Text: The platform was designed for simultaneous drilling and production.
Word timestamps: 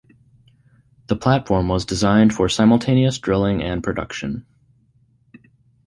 The 1.09 1.15
platform 1.15 1.67
was 1.67 1.85
designed 1.85 2.33
for 2.33 2.49
simultaneous 2.49 3.19
drilling 3.19 3.61
and 3.61 3.83
production. 3.83 4.47